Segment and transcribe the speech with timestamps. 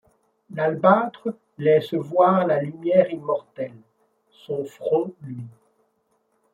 [0.55, 3.77] L'albâtre laisse voir la lumière immortelle,
[4.31, 5.45] Son front luit